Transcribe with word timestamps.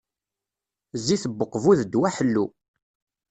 Zzit 0.99 1.23
n 1.27 1.33
Uqbu 1.43 1.71
d 1.77 1.79
ddwa 1.85 2.09
ḥellu. 2.15 2.45